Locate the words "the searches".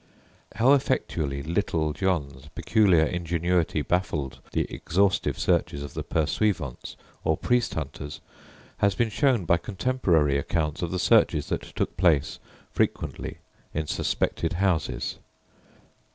10.89-11.49